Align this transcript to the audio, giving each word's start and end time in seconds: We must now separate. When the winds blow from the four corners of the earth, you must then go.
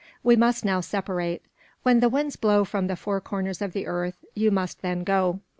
We 0.23 0.35
must 0.35 0.65
now 0.65 0.81
separate. 0.81 1.43
When 1.83 1.99
the 1.99 2.09
winds 2.09 2.35
blow 2.35 2.65
from 2.65 2.87
the 2.87 2.95
four 2.95 3.21
corners 3.21 3.61
of 3.61 3.71
the 3.73 3.85
earth, 3.85 4.25
you 4.33 4.49
must 4.49 4.81
then 4.81 5.03
go. 5.03 5.41